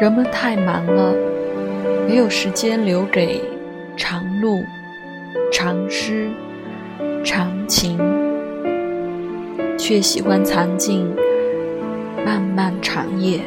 [0.00, 1.12] 人们太忙了
[2.06, 3.42] 没有时间留给
[3.96, 4.64] 长路
[5.52, 6.30] 长诗
[7.24, 7.98] 长情
[9.76, 11.12] 却喜欢藏进
[12.24, 13.40] 漫漫长夜。